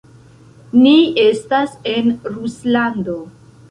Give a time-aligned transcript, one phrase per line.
[0.85, 0.93] Ni
[1.25, 3.25] estas en Ruslando.